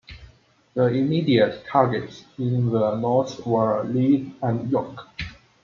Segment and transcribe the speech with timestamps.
[0.73, 4.97] The immediate targets in the north were Leeds and York.